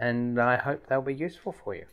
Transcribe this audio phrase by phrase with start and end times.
[0.00, 1.84] and I hope they'll be useful for you.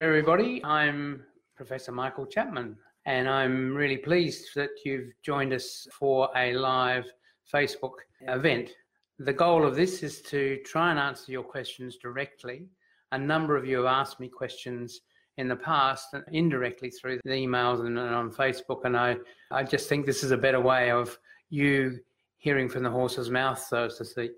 [0.00, 1.24] Everybody, I'm
[1.56, 2.76] Professor Michael Chapman,
[3.06, 7.04] and I'm really pleased that you've joined us for a live
[7.52, 8.70] Facebook event.
[9.18, 12.68] The goal of this is to try and answer your questions directly.
[13.12, 15.02] A number of you have asked me questions
[15.38, 19.16] in the past, indirectly through the emails and, and on Facebook, and I,
[19.50, 21.16] I just think this is a better way of
[21.48, 21.98] you
[22.38, 24.32] hearing from the horse's mouth, so to speak.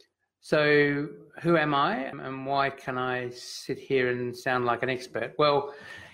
[0.44, 1.08] So,
[1.40, 5.32] who am I and why can I sit here and sound like an expert?
[5.38, 5.72] Well,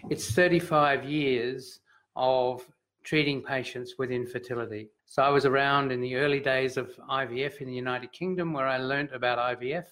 [0.09, 1.81] it's 35 years
[2.15, 2.65] of
[3.03, 4.91] treating patients with infertility.
[5.05, 8.69] So, I was around in the early days of IVF in the United Kingdom where
[8.69, 9.87] I learnt about IVF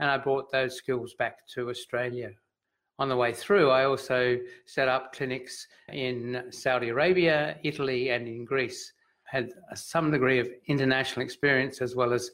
[0.00, 2.30] and I brought those skills back to Australia.
[2.98, 8.46] On the way through, I also set up clinics in Saudi Arabia, Italy, and in
[8.46, 8.94] Greece.
[9.24, 12.30] Had some degree of international experience as well as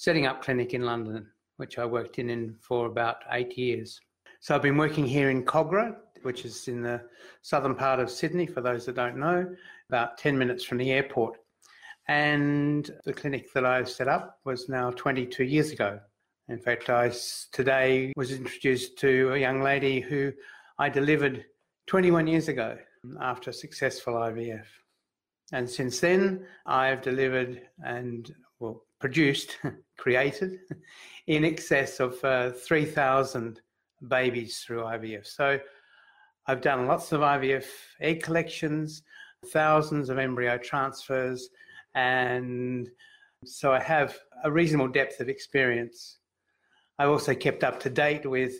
[0.00, 1.26] setting up clinic in London,
[1.58, 4.00] which I worked in, in for about eight years.
[4.40, 7.02] So I've been working here in Kogarah, which is in the
[7.42, 9.54] southern part of Sydney, for those that don't know,
[9.90, 11.36] about 10 minutes from the airport.
[12.08, 16.00] And the clinic that I set up was now 22 years ago.
[16.48, 17.12] In fact, I
[17.52, 20.32] today was introduced to a young lady who
[20.78, 21.44] I delivered
[21.88, 22.78] 21 years ago
[23.20, 24.64] after a successful IVF.
[25.52, 29.58] And since then, I've delivered and well, produced,
[29.98, 30.58] created
[31.26, 33.60] in excess of uh, 3,000
[34.08, 35.26] babies through IVF.
[35.26, 35.58] So
[36.46, 37.66] I've done lots of IVF
[38.00, 39.02] egg collections,
[39.46, 41.48] thousands of embryo transfers,
[41.94, 42.88] and
[43.44, 46.18] so I have a reasonable depth of experience.
[46.98, 48.52] I've also kept up to date with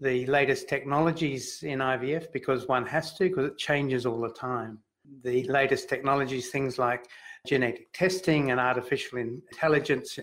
[0.00, 4.78] the latest technologies in IVF because one has to, because it changes all the time.
[5.22, 7.06] The latest technologies, things like
[7.46, 10.18] genetic testing and artificial intelligence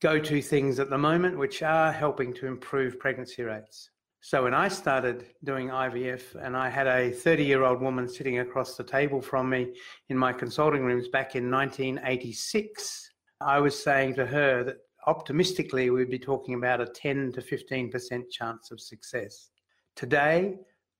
[0.00, 3.90] go to things at the moment which are helping to improve pregnancy rates.
[4.20, 8.38] So when I started doing IVF and I had a 30 year old woman sitting
[8.38, 9.74] across the table from me
[10.08, 16.08] in my consulting rooms back in 1986, I was saying to her that optimistically we'd
[16.10, 19.50] be talking about a 10 to 15% chance of success.
[19.96, 20.56] Today,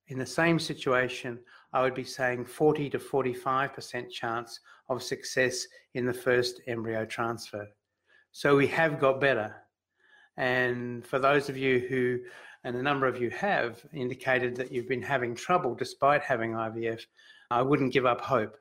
[0.09, 1.39] in the same situation,
[1.73, 4.61] I would be saying 40 to 45% chance
[4.93, 7.67] of success in the first embryo transfer.
[8.33, 9.55] So we have got better.
[10.37, 12.21] And for those of you who,
[12.65, 17.03] and a number of you have indicated that you've been having trouble despite having IVF,
[17.51, 18.57] I wouldn't give up hope.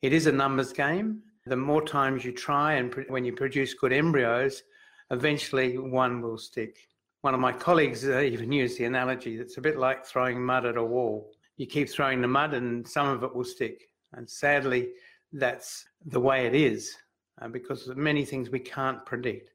[0.00, 1.22] It is a numbers game.
[1.44, 4.62] The more times you try and when you produce good embryos,
[5.10, 6.78] eventually one will stick.
[7.20, 10.64] One of my colleagues uh, even used the analogy that's a bit like throwing mud
[10.64, 11.30] at a wall.
[11.56, 13.82] You keep throwing the mud and some of it will stick.
[14.14, 14.90] And sadly,
[15.32, 16.96] that's the way it is
[17.40, 19.50] uh, because many things we can't predict.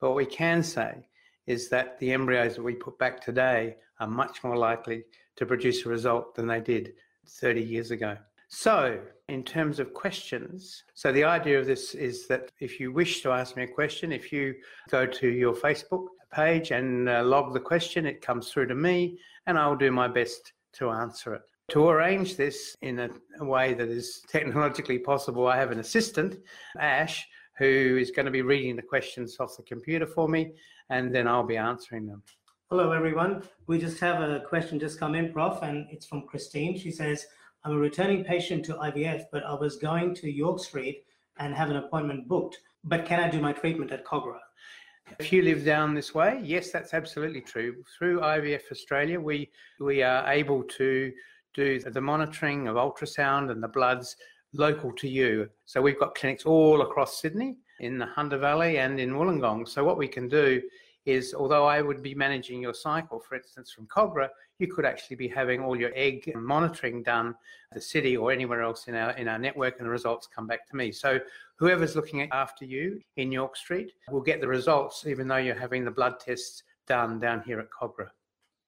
[0.00, 1.08] But what we can say
[1.46, 5.04] is that the embryos that we put back today are much more likely
[5.36, 6.94] to produce a result than they did
[7.26, 8.16] 30 years ago.
[8.48, 13.22] So, in terms of questions, so the idea of this is that if you wish
[13.22, 14.54] to ask me a question, if you
[14.88, 19.18] go to your Facebook page and uh, log the question, it comes through to me
[19.46, 21.42] and I'll do my best to answer it.
[21.70, 23.08] To arrange this in a,
[23.40, 26.38] a way that is technologically possible, I have an assistant,
[26.78, 27.26] Ash,
[27.58, 30.52] who is going to be reading the questions off the computer for me
[30.90, 32.22] and then I'll be answering them.
[32.70, 33.42] Hello, everyone.
[33.66, 36.78] We just have a question just come in, Prof, and it's from Christine.
[36.78, 37.26] She says,
[37.64, 41.04] I'm a returning patient to IVF, but I was going to York Street
[41.38, 42.58] and have an appointment booked.
[42.84, 44.38] But can I do my treatment at Kogarah?
[45.18, 47.82] If you live down this way, yes, that's absolutely true.
[47.96, 51.12] Through IVF Australia, we we are able to
[51.56, 54.16] do the monitoring of ultrasound and the bloods
[54.52, 55.48] local to you.
[55.64, 59.68] So we've got clinics all across Sydney, in the Hunter Valley, and in Wollongong.
[59.68, 60.62] So what we can do
[61.04, 65.16] is although I would be managing your cycle, for instance, from Kogarah, you could actually
[65.16, 67.34] be having all your egg monitoring done
[67.72, 70.66] the city or anywhere else in our in our network, and the results come back
[70.68, 70.90] to me.
[70.90, 71.20] So
[71.56, 75.84] whoever's looking after you in York Street will get the results, even though you're having
[75.84, 78.10] the blood tests done down here at Kogarah.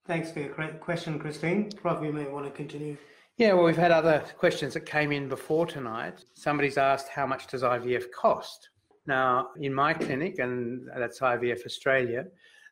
[0.09, 1.71] Thanks for your question, Christine.
[1.71, 2.97] Prof, you may want to continue.
[3.37, 6.25] Yeah, well, we've had other questions that came in before tonight.
[6.33, 8.71] Somebody's asked how much does IVF cost?
[9.07, 12.25] Now, in my clinic, and that's IVF Australia,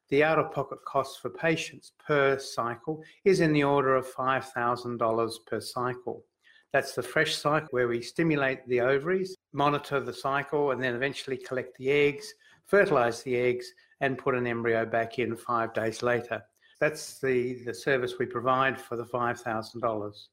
[0.09, 5.33] the out of pocket cost for patients per cycle is in the order of $5,000
[5.47, 6.25] per cycle.
[6.73, 11.37] That's the fresh cycle where we stimulate the ovaries, monitor the cycle, and then eventually
[11.37, 12.33] collect the eggs,
[12.65, 13.67] fertilize the eggs,
[14.01, 16.43] and put an embryo back in five days later.
[16.79, 20.27] That's the, the service we provide for the $5,000.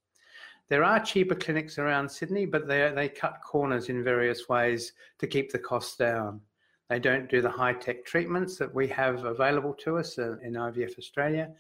[0.70, 5.28] There are cheaper clinics around Sydney, but they, they cut corners in various ways to
[5.28, 6.42] keep the costs down.
[6.90, 10.54] They don't do the high tech treatments that we have available to us uh, in
[10.54, 11.52] IVF Australia,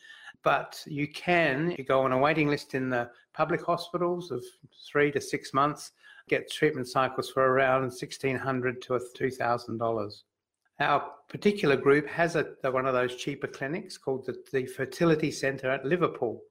[0.43, 4.43] but you can you go on a waiting list in the public hospitals of
[4.85, 5.91] three to six months,
[6.27, 10.23] get treatment cycles for around 1,600 to $2,000.
[10.79, 15.69] Our particular group has a, one of those cheaper clinics called the, the Fertility Centre
[15.69, 16.41] at Liverpool.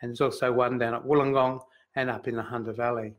[0.00, 1.60] And there's also one down at Wollongong
[1.96, 3.14] and up in the Hunter Valley.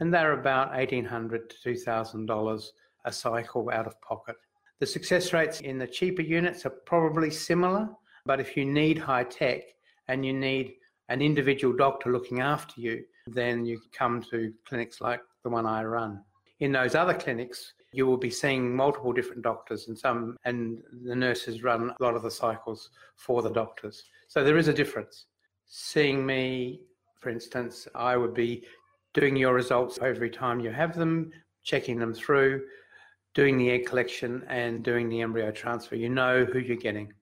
[0.00, 2.66] And they're about 1,800 to $2,000
[3.04, 4.36] a cycle out of pocket.
[4.80, 7.88] The success rates in the cheaper units are probably similar,
[8.24, 9.62] but if you need high tech
[10.06, 10.74] and you need
[11.08, 15.82] an individual doctor looking after you, then you come to clinics like the one I
[15.84, 16.22] run.
[16.60, 21.14] In those other clinics, you will be seeing multiple different doctors and some and the
[21.14, 24.04] nurses run a lot of the cycles for the doctors.
[24.28, 25.26] So there is a difference.
[25.66, 26.80] Seeing me
[27.18, 28.64] for instance, I would be
[29.12, 31.30] doing your results every time you have them,
[31.62, 32.64] checking them through,
[33.34, 35.96] doing the egg collection, and doing the embryo transfer.
[35.96, 37.12] You know who you're getting.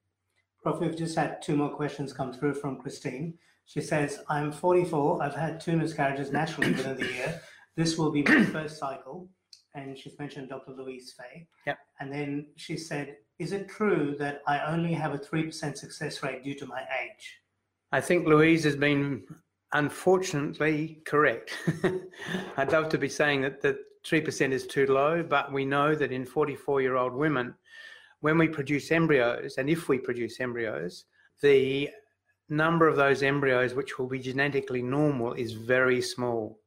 [0.62, 3.34] Prof, we've just had two more questions come through from Christine.
[3.66, 5.22] She says, I'm 44.
[5.22, 7.40] I've had two miscarriages naturally within the year.
[7.76, 9.28] This will be my first cycle.
[9.76, 10.72] And she's mentioned Dr.
[10.72, 11.46] Louise Fay.
[11.66, 11.78] Yep.
[12.00, 16.42] And then she said, Is it true that I only have a 3% success rate
[16.42, 17.40] due to my age?
[17.92, 19.22] I think Louise has been
[19.74, 21.52] unfortunately correct.
[22.56, 26.10] I'd love to be saying that the 3% is too low, but we know that
[26.10, 27.54] in 44 year old women,
[28.20, 31.04] when we produce embryos, and if we produce embryos,
[31.42, 31.90] the
[32.48, 36.58] number of those embryos which will be genetically normal is very small.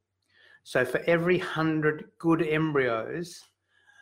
[0.63, 3.44] So for every 100 good embryos,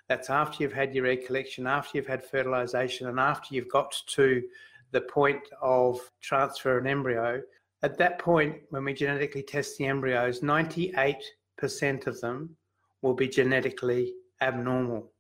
[0.07, 3.94] that's after you've had your egg collection, after you've had fertilization, and after you've got
[4.07, 4.44] to
[4.92, 7.42] the point of transfer an embryo,
[7.83, 11.18] at that point, when we genetically test the embryos, 98%
[12.07, 12.56] of them
[13.01, 15.12] will be genetically abnormal.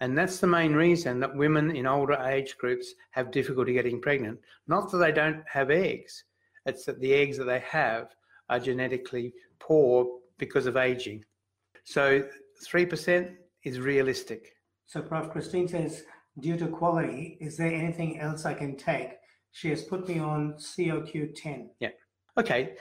[0.00, 4.40] And that's the main reason that women in older age groups have difficulty getting pregnant.
[4.66, 6.24] Not that they don't have eggs,
[6.66, 8.14] it's that the eggs that they have
[8.48, 11.24] are genetically poor because of aging.
[11.84, 12.24] So
[12.66, 14.52] 3% is realistic.
[14.86, 15.30] So, Prof.
[15.30, 16.02] Christine says,
[16.40, 19.20] due to quality, is there anything else I can take
[19.52, 21.68] she has put me on COQ10.
[21.80, 21.90] Yeah.
[22.38, 22.74] Okay.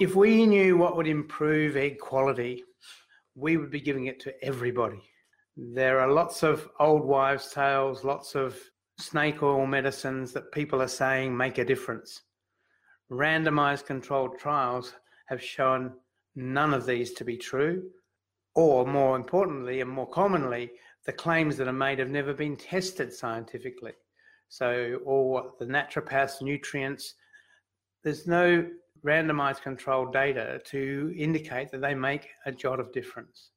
[0.00, 2.64] If we knew what would improve egg quality,
[3.34, 5.00] we would be giving it to everybody.
[5.56, 8.58] There are lots of old wives' tales, lots of
[8.98, 12.22] snake oil medicines that people are saying make a difference.
[13.10, 14.94] Randomized controlled trials
[15.28, 15.92] have shown
[16.34, 17.90] none of these to be true,
[18.54, 20.70] or more importantly and more commonly,
[21.06, 23.92] the claims that are made have never been tested scientifically.
[24.48, 27.14] So, or the naturopaths, nutrients,
[28.02, 28.68] there's no
[29.04, 33.50] randomized controlled data to indicate that they make a jot of difference.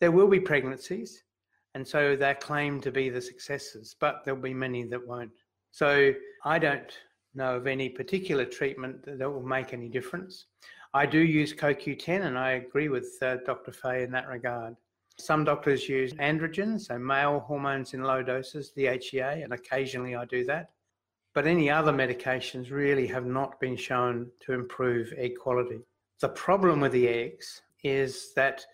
[0.00, 1.24] There will be pregnancies,
[1.74, 5.32] and so they're claimed to be the successes, but there'll be many that won't.
[5.70, 6.12] So
[6.44, 6.92] I don't
[7.34, 10.46] know of any particular treatment that will make any difference.
[10.92, 13.70] I do use CoQ10, and I agree with uh, Dr.
[13.70, 14.76] Fay in that regard.
[15.18, 20.44] Some doctors use androgens, so male hormones in low doses, DHEA, and occasionally I do
[20.46, 20.70] that.
[21.32, 25.80] But any other medications really have not been shown to improve egg quality.
[26.20, 28.64] The problem with the eggs is that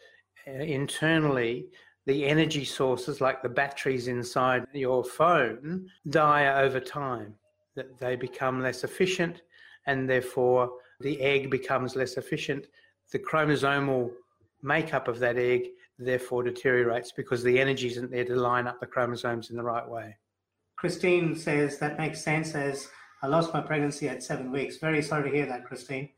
[0.49, 1.66] uh, internally,
[2.06, 7.35] the energy sources, like the batteries inside your phone, die over time.
[7.75, 9.42] That they become less efficient,
[9.87, 12.66] and therefore the egg becomes less efficient.
[13.12, 14.10] The chromosomal
[14.62, 18.86] makeup of that egg therefore deteriorates because the energy isn't there to line up the
[18.86, 20.16] chromosomes in the right way.
[20.76, 22.88] Christine says that makes sense as
[23.22, 24.76] I lost my pregnancy at seven weeks.
[24.76, 26.10] Very sorry to hear that, Christine.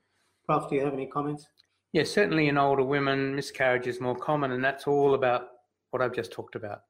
[0.47, 1.47] Prof, do you have any comments?
[1.93, 5.49] Yes, certainly in older women, miscarriage is more common, and that's all about
[5.91, 6.81] what I've just talked about.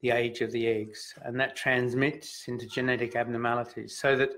[0.00, 3.98] the age of the eggs, and that transmits into genetic abnormalities.
[3.98, 4.30] So that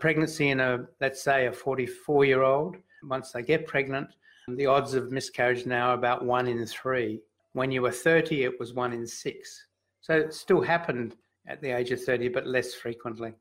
[0.00, 4.08] pregnancy in a, let's say, a 44 year old, once they get pregnant,
[4.48, 7.20] the odds of miscarriage now are about one in three.
[7.52, 9.66] When you were 30, it was one in six.
[10.00, 11.14] So it still happened
[11.46, 13.34] at the age of 30, but less frequently.